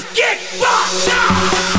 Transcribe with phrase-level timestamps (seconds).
[0.00, 1.69] Let's get fucked up.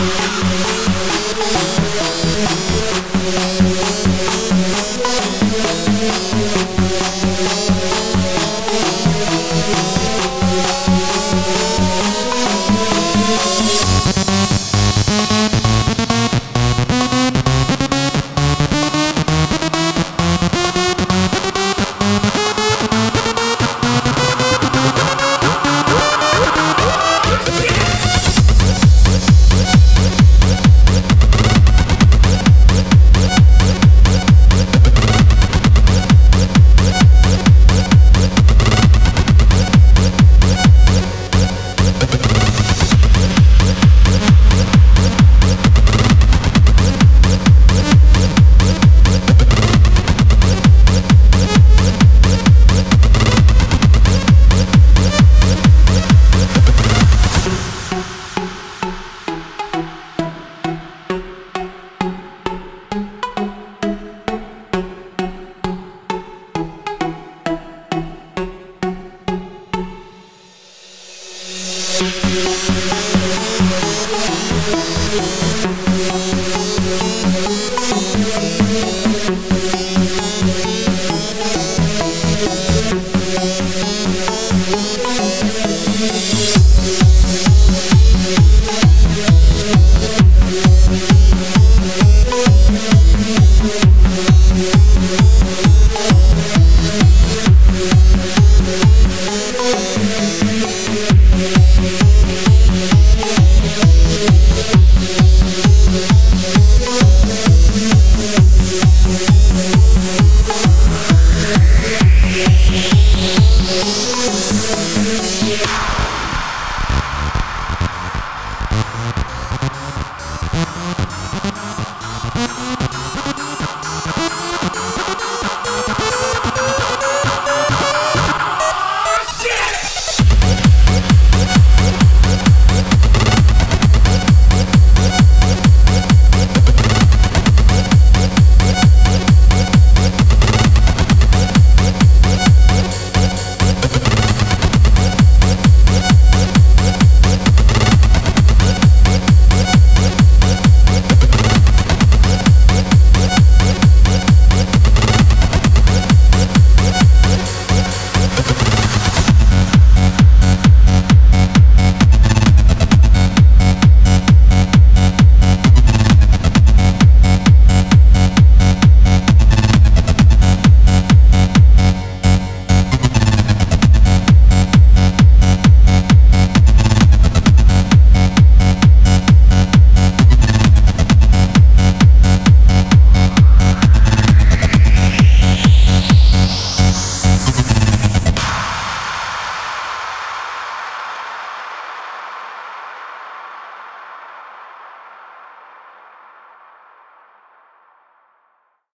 [112.44, 112.92] Yeah.